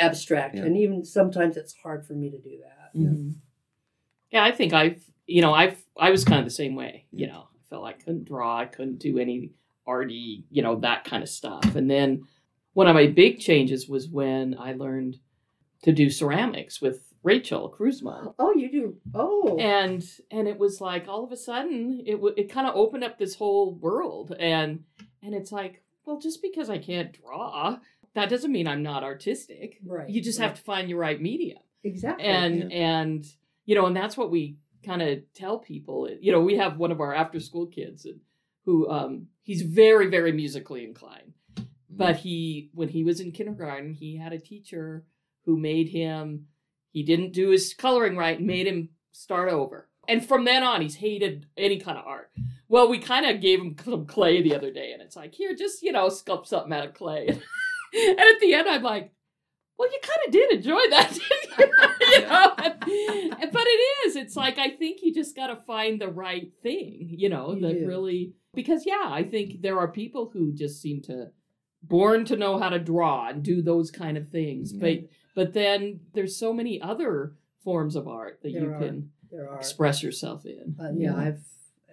abstract. 0.00 0.56
Yeah. 0.56 0.64
And 0.64 0.76
even 0.76 1.04
sometimes 1.04 1.56
it's 1.56 1.74
hard 1.74 2.06
for 2.06 2.14
me 2.14 2.30
to 2.30 2.38
do 2.38 2.58
that. 2.62 2.98
Mhm. 2.98 3.34
Yeah, 4.30 4.44
I 4.44 4.52
think 4.52 4.72
I've, 4.72 5.02
you 5.26 5.42
know, 5.42 5.52
I've, 5.52 5.82
I 5.98 6.10
was 6.10 6.24
kind 6.24 6.38
of 6.38 6.44
the 6.44 6.50
same 6.50 6.74
way. 6.74 7.06
You 7.12 7.26
know, 7.26 7.48
I 7.52 7.68
felt 7.68 7.82
like 7.82 7.96
I 7.96 8.04
couldn't 8.04 8.24
draw, 8.24 8.58
I 8.58 8.66
couldn't 8.66 8.98
do 8.98 9.18
any 9.18 9.50
arty, 9.86 10.44
you 10.50 10.62
know, 10.62 10.76
that 10.76 11.04
kind 11.04 11.22
of 11.22 11.28
stuff. 11.28 11.74
And 11.74 11.90
then 11.90 12.22
one 12.74 12.86
of 12.86 12.94
my 12.94 13.06
big 13.06 13.40
changes 13.40 13.88
was 13.88 14.08
when 14.08 14.56
I 14.58 14.72
learned 14.74 15.18
to 15.82 15.92
do 15.92 16.10
ceramics 16.10 16.80
with 16.80 17.02
Rachel 17.22 17.74
Kruzman. 17.76 18.34
Oh, 18.38 18.54
you 18.54 18.70
do 18.70 18.96
oh 19.14 19.58
And 19.58 20.02
and 20.30 20.48
it 20.48 20.58
was 20.58 20.80
like 20.80 21.06
all 21.08 21.24
of 21.24 21.32
a 21.32 21.36
sudden 21.36 22.02
it 22.06 22.12
w- 22.12 22.34
it 22.36 22.50
kind 22.50 22.66
of 22.66 22.74
opened 22.76 23.04
up 23.04 23.18
this 23.18 23.34
whole 23.34 23.74
world 23.74 24.34
and 24.38 24.84
and 25.22 25.34
it's 25.34 25.52
like 25.52 25.82
well 26.06 26.18
just 26.18 26.40
because 26.40 26.70
I 26.70 26.78
can't 26.78 27.12
draw 27.12 27.76
that 28.14 28.28
doesn't 28.28 28.52
mean 28.52 28.66
I'm 28.66 28.82
not 28.82 29.02
artistic. 29.02 29.78
right. 29.84 30.08
You 30.08 30.20
just 30.20 30.38
right. 30.38 30.46
have 30.48 30.56
to 30.56 30.62
find 30.62 30.88
your 30.88 30.98
right 30.98 31.20
medium 31.20 31.62
exactly. 31.84 32.24
and 32.24 32.72
and 32.72 33.26
you 33.66 33.74
know 33.74 33.86
and 33.86 33.96
that's 33.96 34.16
what 34.16 34.30
we 34.30 34.56
kind 34.84 35.02
of 35.02 35.18
tell 35.34 35.58
people, 35.58 36.08
you 36.20 36.32
know, 36.32 36.40
we 36.40 36.56
have 36.56 36.78
one 36.78 36.90
of 36.90 37.00
our 37.00 37.14
after 37.14 37.38
school 37.38 37.66
kids 37.66 38.06
and 38.06 38.20
who 38.64 38.88
um 38.90 39.26
he's 39.42 39.62
very 39.62 40.08
very 40.08 40.32
musically 40.32 40.84
inclined. 40.84 41.34
But 41.88 42.16
he 42.16 42.70
when 42.72 42.88
he 42.88 43.04
was 43.04 43.20
in 43.20 43.32
kindergarten, 43.32 43.92
he 43.92 44.16
had 44.16 44.32
a 44.32 44.38
teacher 44.38 45.04
who 45.44 45.58
made 45.58 45.88
him 45.88 46.46
he 46.92 47.02
didn't 47.02 47.32
do 47.32 47.50
his 47.50 47.74
coloring 47.74 48.16
right 48.16 48.38
and 48.38 48.46
made 48.46 48.66
him 48.66 48.90
start 49.12 49.50
over. 49.50 49.88
And 50.08 50.26
from 50.26 50.44
then 50.44 50.62
on, 50.62 50.80
he's 50.80 50.96
hated 50.96 51.46
any 51.56 51.78
kind 51.78 51.98
of 51.98 52.06
art. 52.06 52.30
Well, 52.68 52.88
we 52.88 52.98
kind 52.98 53.26
of 53.26 53.40
gave 53.40 53.60
him 53.60 53.76
some 53.84 54.06
clay 54.06 54.42
the 54.42 54.54
other 54.54 54.72
day, 54.72 54.92
and 54.92 55.02
it's 55.02 55.14
like, 55.16 55.34
here, 55.34 55.54
just, 55.54 55.82
you 55.82 55.92
know, 55.92 56.06
sculpt 56.06 56.46
something 56.46 56.72
out 56.72 56.86
of 56.86 56.94
clay. 56.94 57.28
and 57.94 58.18
at 58.20 58.40
the 58.40 58.54
end, 58.54 58.68
I'm 58.68 58.82
like, 58.82 59.12
well, 59.78 59.90
you 59.90 59.98
kind 60.02 60.20
of 60.26 60.32
did 60.32 60.52
enjoy 60.52 60.80
that, 60.90 61.16
you? 61.58 62.20
know? 62.22 62.54
but 63.52 63.62
it 63.66 63.80
is. 64.06 64.16
It's 64.16 64.36
like, 64.36 64.58
I 64.58 64.70
think 64.70 65.00
you 65.02 65.14
just 65.14 65.34
got 65.34 65.46
to 65.48 65.56
find 65.56 66.00
the 66.00 66.08
right 66.08 66.52
thing, 66.62 67.08
you 67.10 67.28
know, 67.28 67.54
You 67.54 67.60
that 67.62 67.74
do. 67.80 67.86
really, 67.86 68.34
because, 68.54 68.84
yeah, 68.86 69.04
I 69.06 69.22
think 69.24 69.62
there 69.62 69.78
are 69.78 69.88
people 69.88 70.30
who 70.32 70.52
just 70.52 70.80
seem 70.82 71.00
to, 71.02 71.28
born 71.82 72.24
to 72.26 72.36
know 72.36 72.58
how 72.58 72.68
to 72.68 72.78
draw 72.78 73.28
and 73.28 73.42
do 73.42 73.62
those 73.62 73.90
kind 73.90 74.18
of 74.18 74.28
things. 74.28 74.72
Mhm. 74.74 74.80
But, 74.80 74.98
but 75.34 75.54
then 75.54 76.00
there's 76.12 76.36
so 76.36 76.52
many 76.52 76.80
other 76.82 77.34
forms 77.64 77.96
of 77.96 78.06
art 78.06 78.40
that 78.42 78.50
you 78.50 78.70
are. 78.70 78.78
can 78.78 79.10
There 79.30 79.48
are. 79.48 79.56
express 79.56 80.02
yourself 80.02 80.44
in. 80.44 80.76
Uh, 80.78 80.90
yeah, 80.94 81.16
I've 81.16 81.40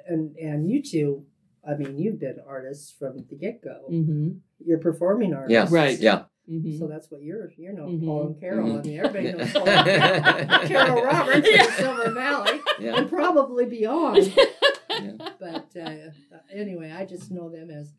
and 0.08 0.36
and 0.38 0.70
you 0.70 0.82
two. 0.82 1.26
I 1.68 1.76
mean, 1.76 1.98
you've 1.98 2.20
been 2.20 2.38
artists 2.48 2.94
from 2.98 3.26
the 3.30 3.36
get 3.36 3.62
go. 3.62 3.88
Mm-hmm. 3.92 4.30
You're 4.66 4.78
performing 4.80 5.34
artists, 5.34 5.52
Yeah. 5.52 5.68
Right. 5.70 6.00
Yeah. 6.00 6.24
Mm-hmm. 6.50 6.78
So 6.80 6.88
that's 6.88 7.12
what 7.12 7.22
you're. 7.24 7.52
You're 7.58 7.74
know 7.74 7.88
Mhm. 7.88 8.06
Paul 8.06 8.28
and 8.28 8.40
Carol. 8.40 8.68
Mhm. 8.70 8.80
I 8.80 8.82
mean, 8.84 9.00
everybody 9.00 9.34
knows 9.38 9.52
Paul 9.52 9.68
and 9.68 10.50
Carol. 10.50 10.68
Carol 10.68 11.04
Roberts 11.04 11.48
Yeah. 11.52 11.66
in 11.66 11.72
Silver 11.74 12.12
Valley 12.12 12.60
Yeah. 12.80 12.96
and 12.98 13.10
probably 13.10 13.66
beyond. 13.66 14.28
yeah. 14.90 15.12
But 15.40 15.68
uh, 15.76 16.12
anyway, 16.54 16.92
I 16.92 17.04
just 17.06 17.32
know 17.32 17.50
them 17.50 17.70
as 17.70 17.92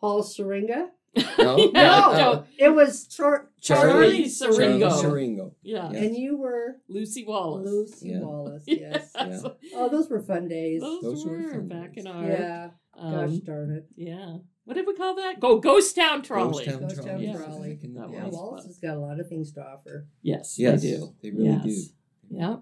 Paul 0.00 0.22
Syringa. 0.22 0.90
No? 1.38 1.56
No, 1.72 2.12
no. 2.12 2.44
it 2.58 2.68
was 2.70 3.06
Char- 3.06 3.48
Charlie 3.60 4.28
Charlie. 4.28 5.50
Yeah. 5.62 5.90
Yeah. 5.92 5.98
And 5.98 6.16
you 6.16 6.36
were 6.36 6.76
Lucy 6.88 7.24
Wallace. 7.24 7.66
Lucy 7.70 8.08
Yeah. 8.10 8.20
Wallace. 8.20 8.64
Yes. 8.66 9.10
Yes. 9.14 9.42
Oh, 9.74 9.88
those 9.88 10.08
were 10.08 10.20
fun 10.20 10.48
days. 10.48 10.80
Those, 10.80 11.02
Those 11.02 11.26
were 11.26 11.38
were 11.54 11.60
back 11.62 11.94
days. 11.94 12.04
in 12.04 12.10
our 12.10 12.24
Yeah. 12.26 12.70
Gosh 12.94 13.28
um, 13.30 13.40
darn 13.44 13.70
it. 13.72 13.86
yeah. 13.96 14.36
What 14.64 14.74
did 14.74 14.86
we 14.86 14.94
call 14.94 15.14
that? 15.16 15.38
Go 15.38 15.58
Ghost 15.60 15.94
Town 15.94 16.22
Trolley. 16.22 16.64
Ghost 16.64 16.78
Town 16.78 16.88
Ghost 16.88 16.96
Town 16.96 17.04
Trolley. 17.06 17.32
Trolley. 17.32 17.74
Back 17.74 17.80
That 17.94 18.10
Yeah, 18.12 18.28
Wallace 18.28 18.62
fun. 18.62 18.68
has 18.68 18.78
got 18.78 18.96
a 18.96 19.00
lot 19.00 19.20
of 19.20 19.28
things 19.28 19.52
to 19.52 19.60
offer. 19.62 20.06
Yes, 20.22 20.58
Yes, 20.58 20.82
they 20.82 20.90
do. 20.92 21.14
they 21.22 21.30
really 21.30 21.56
do. 21.62 21.82
Yeah. 22.30 22.56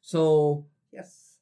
So 0.00 0.66
Yes. 0.92 1.36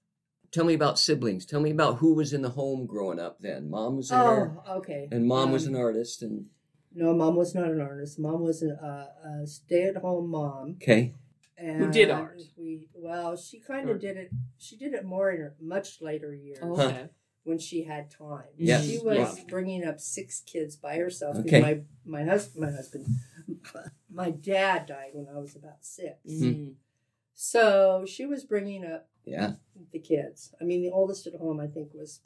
tell 0.51 0.65
me 0.65 0.75
about 0.75 0.99
siblings. 0.99 1.47
Tell 1.47 1.61
me 1.61 1.71
about 1.71 1.99
who 1.99 2.15
was 2.15 2.33
in 2.33 2.43
the 2.43 2.51
home 2.51 2.87
growing 2.87 3.21
up 3.21 3.39
then. 3.41 3.71
Mom 3.71 3.97
was 3.97 4.09
there, 4.09 4.57
Oh, 4.67 4.77
okay. 4.79 5.09
and 5.13 5.27
mom 5.27 5.53
was 5.53 5.67
Um, 5.69 5.75
an 5.75 5.81
artist. 5.81 6.23
And 6.23 6.47
No, 6.95 7.15
mom 7.15 7.37
was 7.37 7.55
not 7.55 7.71
an 7.71 7.81
artist. 7.81 8.19
Mom 8.19 8.43
was 8.43 8.63
an, 8.63 8.73
uh, 8.73 9.07
a 9.43 9.47
stay-at-home 9.47 10.29
mom. 10.31 10.77
okay, 10.83 11.15
And 11.57 11.93
did 11.93 12.11
art. 12.11 12.41
We 12.57 12.87
well, 12.95 13.37
she 13.37 13.61
kind 13.61 13.89
of 13.91 14.01
did 14.01 14.17
it. 14.17 14.31
She 14.59 14.77
did 14.77 14.95
it 14.95 15.05
more 15.05 15.31
in 15.31 15.41
her 15.41 15.55
much 15.61 16.01
later 16.01 16.35
years 16.35 16.59
Oh, 16.63 16.75
Huh. 16.77 16.83
okay. 16.87 17.09
when 17.45 17.59
she 17.59 17.85
had 17.85 18.11
time. 18.11 18.45
Yes, 18.57 18.85
she 18.87 18.99
was 18.99 19.39
yeah. 19.39 19.45
bringing 19.49 19.85
up 19.85 20.01
six 20.01 20.41
kids 20.41 20.77
by 20.77 20.97
herself. 20.97 21.37
Okay. 21.37 21.61
My 21.61 21.81
my 22.05 22.25
husband, 22.25 22.65
my 22.67 22.73
husband, 22.75 23.07
my 24.11 24.31
dad 24.31 24.87
died 24.87 25.11
when 25.13 25.27
I 25.35 25.39
was 25.39 25.55
about 25.57 25.85
six. 25.85 26.17
Mm. 26.31 26.75
So 27.35 28.05
she 28.07 28.27
was 28.27 28.45
bringing 28.45 28.85
up 28.85 29.09
yeah, 29.25 29.53
the 29.93 29.99
kids. 30.01 30.55
I 30.61 30.65
mean, 30.65 30.83
the 30.83 30.91
oldest 30.91 31.27
at 31.27 31.35
home, 31.35 31.61
I 31.61 31.67
think, 31.67 31.91
was 31.95 32.21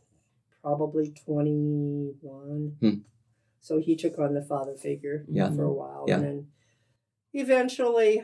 probably 0.62 1.12
21. 1.26 2.76
Hmm. 2.80 2.90
So 3.62 3.78
he 3.78 3.94
took 3.96 4.18
on 4.18 4.34
the 4.34 4.42
father 4.42 4.74
figure 4.74 5.24
Yeah. 5.28 5.50
for 5.52 5.62
a 5.64 5.72
while. 5.72 6.04
Yeah. 6.08 6.16
And 6.16 6.24
then 6.24 6.46
eventually, 7.32 8.22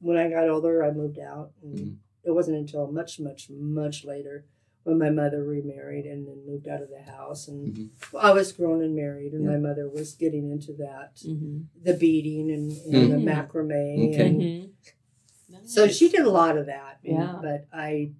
when 0.00 0.16
I 0.16 0.28
got 0.30 0.48
older, 0.48 0.84
I 0.84 0.92
moved 0.92 1.18
out. 1.18 1.52
And 1.62 1.78
Mhm. 1.78 1.96
It 2.22 2.32
wasn't 2.32 2.58
until 2.58 2.92
much, 2.92 3.18
much, 3.18 3.48
much 3.48 4.04
later 4.04 4.44
when 4.82 4.98
my 4.98 5.08
mother 5.08 5.42
remarried 5.42 6.04
and 6.04 6.28
then 6.28 6.44
moved 6.46 6.68
out 6.68 6.82
of 6.82 6.90
the 6.90 7.00
house. 7.00 7.48
And 7.48 7.74
Mhm. 7.74 7.88
I 8.18 8.32
was 8.34 8.52
grown 8.52 8.82
and 8.84 8.94
married, 8.94 9.32
and 9.32 9.44
Yeah. 9.44 9.52
my 9.52 9.56
mother 9.56 9.88
was 9.88 10.14
getting 10.14 10.50
into 10.50 10.74
that 10.74 11.16
Mm-hmm. 11.26 11.60
the 11.82 11.94
beading 11.94 12.50
and, 12.50 12.70
and 12.94 13.10
the 13.12 13.16
Mhm. 13.16 13.24
macrame. 13.24 14.08
Okay. 14.12 14.26
And 14.28 14.40
Mm-hmm. 14.42 15.64
so 15.64 15.88
she 15.88 16.10
did 16.10 16.20
a 16.26 16.30
lot 16.30 16.58
of 16.58 16.66
that. 16.66 16.98
and- 17.02 17.14
Yeah. 17.16 17.38
But 17.40 17.66
I, 17.72 18.12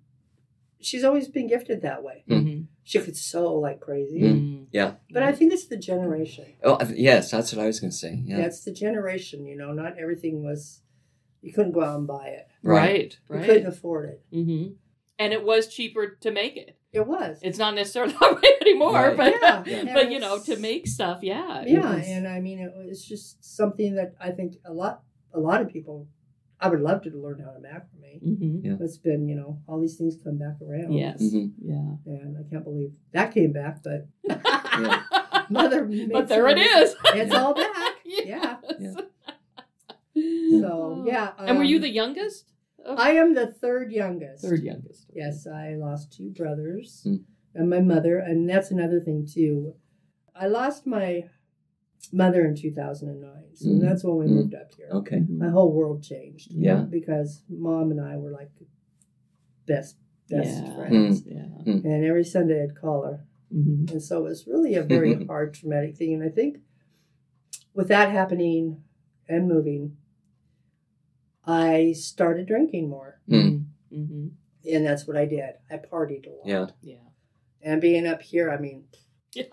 she's 0.81 1.05
always 1.05 1.29
been 1.29 1.47
gifted 1.47 1.83
that 1.83 2.03
way. 2.03 2.25
She 2.91 2.99
could 2.99 3.17
sew 3.17 3.55
like 3.55 3.79
crazy. 3.81 4.21
Mm. 4.21 4.67
yeah. 4.73 4.95
But 5.13 5.23
I 5.23 5.31
think 5.31 5.53
it's 5.53 5.67
the 5.67 5.77
generation. 5.77 6.47
Oh, 6.65 6.77
yes, 6.93 7.31
that's 7.31 7.53
what 7.53 7.63
I 7.63 7.67
was 7.69 7.79
going 7.79 7.93
to 7.93 7.97
say. 7.97 8.21
Yeah, 8.25 8.39
That's 8.39 8.65
the 8.65 8.73
generation, 8.73 9.47
you 9.47 9.57
know. 9.57 9.73
Not 9.73 9.97
everything 9.97 10.43
was, 10.43 10.83
you 11.41 11.53
couldn't 11.53 11.71
go 11.71 11.85
out 11.85 11.99
and 11.99 12.09
buy 12.09 12.27
it. 12.27 12.49
Right, 12.65 13.17
You 13.29 13.37
right. 13.37 13.47
couldn't 13.47 13.67
afford 13.69 14.09
it. 14.09 14.25
Mm-hmm. 14.35 14.73
And 15.21 15.33
it 15.33 15.45
was 15.45 15.69
cheaper 15.69 16.17
to 16.21 16.31
make 16.33 16.57
it. 16.57 16.77
It 16.93 17.07
was. 17.07 17.39
It's 17.43 17.59
not 17.59 17.77
necessarily 17.77 18.13
that 18.21 18.43
way 18.43 18.51
anymore, 18.61 18.93
Right. 18.93 19.17
but 19.17 19.35
Yeah. 19.41 19.63
Yeah. 19.85 19.95
but 19.95 20.11
you 20.11 20.19
know, 20.19 20.41
to 20.41 20.57
make 20.57 20.89
stuff, 20.89 21.21
yeah. 21.23 21.63
Yeah, 21.65 21.95
and 21.95 22.27
I 22.27 22.41
mean, 22.41 22.59
it 22.59 22.73
was 22.75 23.05
just 23.05 23.45
something 23.45 23.95
that 23.95 24.15
I 24.21 24.31
think 24.33 24.55
a 24.65 24.73
lot, 24.73 25.05
a 25.33 25.39
lot 25.39 25.61
of 25.61 25.69
people, 25.69 26.09
I 26.61 26.69
would 26.69 26.81
love 26.81 27.03
to 27.03 27.11
learn 27.11 27.41
how 27.41 27.53
to 27.53 27.59
macrame. 27.61 28.23
Mhm. 28.23 28.65
Yeah. 28.65 28.77
It's 28.81 28.99
been, 28.99 29.27
you 29.29 29.35
know, 29.35 29.61
all 29.67 29.81
these 29.81 29.97
things 29.97 30.17
come 30.23 30.37
back 30.39 30.57
around. 30.61 30.93
Yes. 30.93 31.23
Mhm. 31.23 31.53
Yeah. 31.63 31.97
And 32.07 32.37
I 32.39 32.43
can't 32.51 32.65
believe 32.65 32.93
that 33.13 33.33
came 33.33 33.53
back, 33.53 33.83
but 33.83 34.07
Yeah. 34.25 35.03
mother. 35.49 35.85
but 36.13 36.29
there 36.29 36.47
it 36.49 36.59
some- 36.89 36.99
It's 37.17 37.35
all 37.35 37.55
back. 37.55 37.95
Yeah. 38.05 38.57
Yes. 38.79 38.95
So 40.61 41.05
yeah. 41.07 41.33
and 41.39 41.57
were 41.59 41.65
you 41.65 41.77
um, 41.77 41.83
the 41.83 41.89
youngest? 41.91 42.53
of- 42.85 42.99
I 42.99 43.13
am 43.13 43.35
the 43.35 43.47
third 43.47 43.93
youngest. 43.93 44.43
third 44.45 44.63
youngest. 44.63 45.07
Yes, 45.15 45.47
I 45.47 45.75
lost 45.77 46.13
two 46.13 46.31
brothers 46.31 47.01
Hmm. 47.05 47.17
and 47.55 47.71
my 47.71 47.81
mother, 47.81 48.19
and 48.19 48.49
that's 48.49 48.71
another 48.71 49.01
thing 49.01 49.27
too. 49.27 49.75
I 50.35 50.47
lost 50.47 50.87
my 50.87 51.25
mother 52.13 52.45
in 52.47 52.55
2009, 52.57 53.55
so 53.55 53.69
Hmm. 53.71 53.79
that's 53.81 54.03
when 54.05 54.17
we 54.17 54.27
Hmm. 54.27 54.35
moved 54.35 54.55
up 54.55 54.73
here. 54.73 54.89
Okay. 54.91 55.19
Mhm. 55.21 55.39
My 55.39 55.49
whole 55.51 55.73
world 55.73 56.03
changed. 56.03 56.53
Yeah. 56.53 56.85
because 56.85 57.43
mom 57.49 57.91
and 57.91 58.01
I 58.01 58.17
were 58.17 58.31
like 58.33 58.51
best 59.67 59.97
best 60.29 60.65
Yeah. 60.65 60.77
friends, 60.77 61.27
Yeah. 61.27 61.49
and 61.67 62.05
every 62.05 62.25
Sunday 62.25 62.63
I'd 62.63 62.77
call 62.77 63.03
her, 63.03 63.27
hmm 63.51 63.87
and 63.91 64.01
so 64.03 64.21
it 64.25 64.29
was 64.29 64.47
really 64.47 64.75
a 64.77 64.83
very 64.85 65.13
hard 65.27 65.55
traumatic 65.55 65.97
thing. 65.97 66.15
And 66.15 66.23
I 66.23 66.29
think 66.29 66.59
with 67.75 67.89
that 67.89 68.11
happening 68.11 68.83
and 69.29 69.49
moving, 69.49 69.97
I 71.45 71.93
started 71.93 72.47
drinking 72.47 72.89
more, 72.89 73.21
Mm. 73.29 73.67
hmm 73.91 74.29
and 74.71 74.85
that's 74.87 75.07
what 75.07 75.17
I 75.17 75.25
did. 75.25 75.55
I 75.71 75.79
partied 75.79 76.27
a 76.27 76.31
lot. 76.31 76.47
Yeah. 76.47 76.67
Yeah. 76.83 76.97
And 77.63 77.81
being 77.81 78.07
up 78.07 78.21
here, 78.23 78.51
I 78.51 78.59
mean, 78.59 78.85
Yeah. 79.35 79.47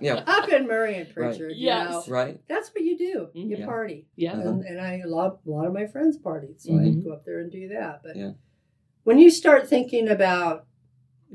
Yeah. 0.00 0.14
up 0.26 0.48
in 0.48 0.66
Murray 0.66 0.96
and 0.96 1.12
Pritchard, 1.12 1.52
you 1.52 1.66
Yes. 1.66 1.90
know, 1.90 2.04
Right. 2.12 2.40
that's 2.48 2.70
what 2.70 2.82
you 2.84 2.96
do. 2.98 3.28
You 3.34 3.56
Mhm. 3.56 3.58
Yeah. 3.60 3.64
party. 3.66 4.06
Yeah. 4.16 4.32
Uh-huh. 4.34 4.48
And, 4.50 4.64
and 4.64 4.80
I, 4.80 4.98
a 4.98 5.08
lot, 5.08 5.40
a 5.46 5.50
lot 5.50 5.66
of 5.66 5.72
my 5.72 5.86
friends 5.86 6.18
partied, 6.18 6.60
so 6.60 6.72
Mhm. 6.72 6.86
I'd 6.98 7.04
go 7.04 7.12
up 7.12 7.24
there 7.24 7.40
and 7.40 7.50
do 7.50 7.68
that. 7.68 8.02
But 8.02 8.16
Yeah. 8.16 8.32
when 9.04 9.18
you 9.18 9.30
start 9.30 9.68
thinking 9.68 10.08
about 10.08 10.66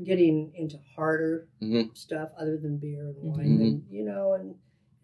getting 0.02 0.52
into 0.54 0.78
harder 0.96 1.46
Mhm. 1.62 1.96
stuff 1.96 2.30
other 2.38 2.56
than 2.56 2.78
beer 2.78 3.08
and 3.08 3.16
wine, 3.22 3.46
Mhm. 3.46 3.58
then, 3.58 3.84
you 3.90 4.04
know, 4.04 4.32
and, 4.32 4.54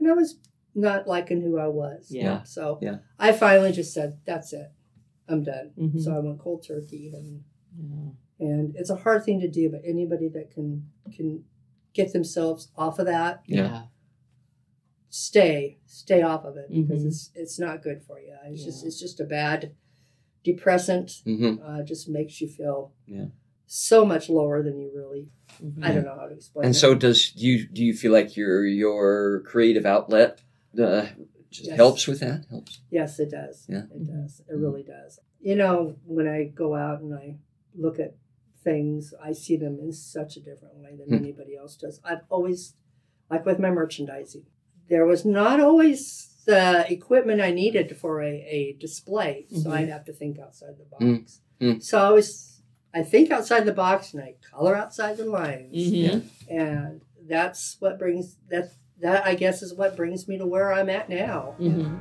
and 0.01 0.09
I 0.09 0.13
was 0.15 0.39
not 0.75 1.07
liking 1.07 1.41
who 1.43 1.59
I 1.59 1.69
was. 1.69 2.11
Yeah. 2.11 2.43
So 2.45 2.79
Yeah. 2.83 2.99
I 3.19 3.33
finally 3.33 3.73
just 3.73 3.93
said, 3.93 4.19
that's 4.25 4.53
it. 4.53 4.71
I'm 5.29 5.43
done. 5.45 5.71
Mhm. 5.79 6.01
So 6.01 6.13
I 6.15 6.19
went 6.19 6.39
cold 6.41 6.65
turkey 6.65 7.13
and 7.15 7.45
Yeah. 7.79 8.11
and 8.41 8.75
it's 8.75 8.89
a 8.91 8.97
hard 8.97 9.23
thing 9.23 9.39
to 9.41 9.49
do, 9.49 9.69
but 9.71 9.83
anybody 9.85 10.27
that 10.29 10.51
can 10.51 10.91
can 11.13 11.45
get 11.93 12.13
themselves 12.13 12.71
off 12.77 12.99
of 12.99 13.07
that, 13.07 13.43
Yeah. 13.47 13.85
stay 15.09 15.79
stay 15.87 16.23
off 16.23 16.45
of 16.45 16.57
it 16.57 16.69
because 16.71 17.03
Mhm. 17.03 17.07
it's 17.09 17.31
it's 17.35 17.59
not 17.59 17.83
good 17.83 18.03
for 18.03 18.21
you. 18.21 18.35
It's 18.47 18.65
just 18.65 18.85
it's 18.87 18.99
just 19.01 19.21
a 19.21 19.25
bad 19.25 19.75
depressant. 20.45 21.23
hmm 21.25 21.57
Uh, 21.63 21.83
just 21.83 22.09
makes 22.09 22.41
you 22.41 22.49
feel 22.49 22.93
Yeah. 23.07 23.27
so 23.67 24.05
much 24.05 24.29
lower 24.29 24.63
than 24.63 24.79
you 24.81 24.91
really. 24.95 25.29
Mhm. 25.63 25.85
I 25.85 25.93
don't 25.93 26.05
know 26.05 26.15
how 26.15 26.27
to 26.29 26.35
explain. 26.35 26.67
And 26.67 26.75
it. 26.75 26.79
so, 26.79 26.95
does 26.95 27.35
you 27.37 27.67
do 27.67 27.85
you 27.85 27.93
feel 27.95 28.13
like 28.13 28.37
your 28.37 28.65
your 28.65 29.41
creative 29.41 29.85
outlet 29.85 30.41
uh, 30.79 31.07
just 31.51 31.67
Yes. 31.71 31.77
helps 31.77 32.07
with 32.07 32.21
that? 32.21 32.47
Helps. 32.49 32.81
yes, 32.91 33.19
it 33.19 33.31
does. 33.31 33.67
Yeah. 33.69 33.87
it 33.93 34.07
does. 34.07 34.41
It 34.49 34.55
Mhm. 34.55 34.63
really 34.63 34.85
does. 34.85 35.19
You 35.41 35.57
know, 35.57 35.97
when 36.07 36.29
I 36.29 36.45
go 36.45 36.75
out 36.77 37.01
and 37.01 37.13
I 37.15 37.37
look 37.75 37.99
at 37.99 38.15
things, 38.63 39.15
I 39.23 39.33
see 39.33 39.57
them 39.57 39.79
in 39.81 39.93
such 39.93 40.37
a 40.37 40.41
different 40.41 40.77
way 40.77 40.97
than 40.97 41.09
Hmm. 41.09 41.25
anybody 41.25 41.57
else 41.57 41.77
does. 41.77 42.01
I've 42.05 42.23
always, 42.29 42.75
like 43.31 43.45
with 43.47 43.59
my 43.59 43.71
merchandising, 43.71 44.45
there 44.89 45.07
was 45.07 45.25
not 45.25 45.61
always 45.61 46.27
the 46.47 46.91
equipment 46.93 47.41
I 47.41 47.51
needed 47.53 47.97
for 47.97 48.23
a, 48.23 48.29
a 48.59 48.77
display, 48.81 49.47
so 49.51 49.71
Mhm. 49.71 49.73
I'd 49.73 49.89
have 49.89 50.05
to 50.07 50.13
think 50.13 50.39
outside 50.39 50.77
the 50.79 50.85
Mm. 51.05 51.19
box. 51.21 51.41
Mm. 51.61 51.83
So 51.83 51.99
I 51.99 52.05
always, 52.07 52.63
I 52.93 53.03
think 53.03 53.31
outside 53.31 53.65
the 53.67 53.73
box 53.73 54.15
and 54.15 54.23
I 54.23 54.35
color 54.51 54.75
outside 54.75 55.17
the 55.17 55.27
lines. 55.27 55.75
Mhm. 55.77 56.23
And 56.49 57.03
that's 57.29 57.77
what 57.81 57.99
brings 57.99 58.37
that 58.49 58.73
that 59.01 59.25
I 59.27 59.35
guess 59.35 59.63
is 59.63 59.73
what 59.73 59.97
brings 59.97 60.29
me 60.29 60.37
to 60.37 60.47
where 60.47 60.73
I'm 60.75 60.91
at 60.91 61.09
now. 61.09 61.55
Mhm. 61.59 61.99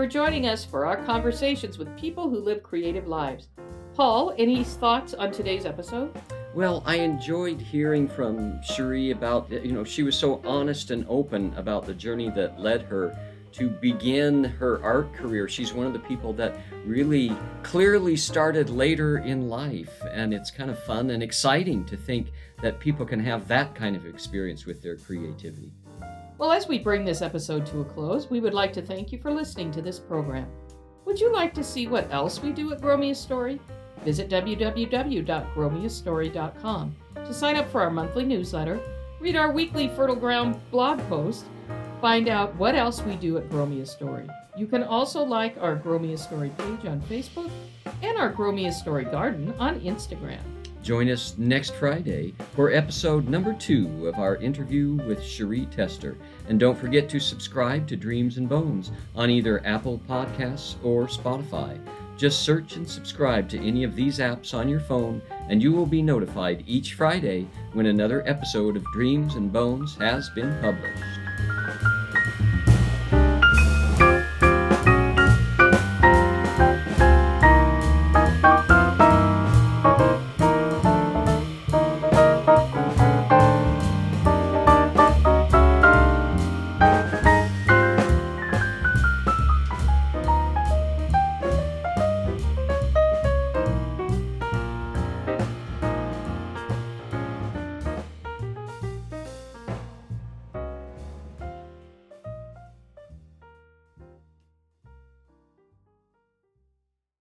For 0.00 0.06
joining 0.06 0.46
us 0.46 0.64
for 0.64 0.86
our 0.86 0.96
conversations 1.04 1.76
with 1.76 1.94
people 1.94 2.30
who 2.30 2.38
live 2.38 2.62
creative 2.62 3.06
lives. 3.06 3.48
Paul, 3.92 4.32
any 4.38 4.64
thoughts 4.64 5.12
on 5.12 5.30
today's 5.30 5.66
episode? 5.66 6.18
Well, 6.54 6.82
I 6.86 6.96
enjoyed 6.96 7.60
hearing 7.60 8.08
from 8.08 8.58
Sheree 8.62 9.12
about, 9.12 9.50
you 9.50 9.72
know, 9.72 9.84
she 9.84 10.02
was 10.02 10.16
so 10.16 10.40
honest 10.42 10.90
and 10.90 11.04
open 11.06 11.52
about 11.54 11.84
the 11.84 11.92
journey 11.92 12.30
that 12.30 12.58
led 12.58 12.80
her 12.84 13.14
to 13.52 13.68
begin 13.68 14.42
her 14.42 14.82
art 14.82 15.12
career. 15.12 15.48
She's 15.48 15.74
one 15.74 15.86
of 15.86 15.92
the 15.92 15.98
people 15.98 16.32
that 16.32 16.56
really 16.86 17.36
clearly 17.62 18.16
started 18.16 18.70
later 18.70 19.18
in 19.18 19.50
life. 19.50 20.00
And 20.12 20.32
it's 20.32 20.50
kind 20.50 20.70
of 20.70 20.82
fun 20.84 21.10
and 21.10 21.22
exciting 21.22 21.84
to 21.84 21.98
think 21.98 22.32
that 22.62 22.80
people 22.80 23.04
can 23.04 23.20
have 23.20 23.46
that 23.48 23.74
kind 23.74 23.96
of 23.96 24.06
experience 24.06 24.64
with 24.64 24.80
their 24.80 24.96
creativity. 24.96 25.72
Well, 26.40 26.50
as 26.52 26.66
we 26.66 26.78
bring 26.78 27.04
this 27.04 27.20
episode 27.20 27.66
to 27.66 27.82
a 27.82 27.84
close, 27.84 28.30
we 28.30 28.40
would 28.40 28.54
like 28.54 28.72
to 28.72 28.80
thank 28.80 29.12
you 29.12 29.18
for 29.18 29.30
listening 29.30 29.70
to 29.72 29.82
this 29.82 29.98
program. 29.98 30.48
Would 31.04 31.20
you 31.20 31.30
like 31.30 31.52
to 31.52 31.62
see 31.62 31.86
what 31.86 32.10
else 32.10 32.40
we 32.40 32.50
do 32.50 32.72
at 32.72 32.80
Grow 32.80 32.96
Me 32.96 33.10
a 33.10 33.14
Story? 33.14 33.60
Visit 34.06 34.30
www.growmeastory.com 34.30 36.96
to 37.14 37.34
sign 37.34 37.56
up 37.56 37.70
for 37.70 37.82
our 37.82 37.90
monthly 37.90 38.24
newsletter, 38.24 38.80
read 39.20 39.36
our 39.36 39.52
weekly 39.52 39.88
Fertile 39.88 40.16
Ground 40.16 40.58
blog 40.70 40.98
post, 41.10 41.44
find 42.00 42.26
out 42.26 42.56
what 42.56 42.74
else 42.74 43.02
we 43.02 43.16
do 43.16 43.36
at 43.36 43.50
Grow 43.50 43.66
Me 43.66 43.82
a 43.82 43.86
Story. 43.86 44.26
You 44.56 44.66
can 44.66 44.82
also 44.82 45.22
like 45.22 45.58
our 45.60 45.76
Grow 45.76 45.98
Me 45.98 46.14
a 46.14 46.18
Story 46.18 46.52
page 46.56 46.86
on 46.86 47.02
Facebook 47.02 47.50
and 48.02 48.16
our 48.16 48.30
Grow 48.30 48.50
Me 48.50 48.64
a 48.64 48.72
Story 48.72 49.04
garden 49.04 49.54
on 49.58 49.78
Instagram. 49.80 50.40
Join 50.82 51.10
us 51.10 51.34
next 51.36 51.74
Friday 51.74 52.32
for 52.56 52.72
episode 52.72 53.28
number 53.28 53.52
two 53.52 54.08
of 54.08 54.18
our 54.18 54.36
interview 54.36 54.94
with 55.06 55.20
Sheree 55.20 55.70
Tester. 55.70 56.16
And 56.48 56.58
don't 56.58 56.78
forget 56.78 57.06
to 57.10 57.20
subscribe 57.20 57.86
to 57.88 57.96
Dreams 57.96 58.38
and 58.38 58.48
Bones 58.48 58.90
on 59.14 59.28
either 59.28 59.64
Apple 59.66 60.00
Podcasts 60.08 60.76
or 60.82 61.06
Spotify. 61.06 61.78
Just 62.16 62.42
search 62.42 62.76
and 62.76 62.88
subscribe 62.88 63.48
to 63.50 63.58
any 63.58 63.84
of 63.84 63.94
these 63.94 64.18
apps 64.20 64.54
on 64.54 64.68
your 64.68 64.80
phone, 64.80 65.20
and 65.48 65.62
you 65.62 65.72
will 65.72 65.86
be 65.86 66.02
notified 66.02 66.64
each 66.66 66.94
Friday 66.94 67.46
when 67.74 67.86
another 67.86 68.26
episode 68.26 68.76
of 68.76 68.84
Dreams 68.92 69.34
and 69.34 69.52
Bones 69.52 69.96
has 69.96 70.30
been 70.30 70.58
published. 70.62 71.19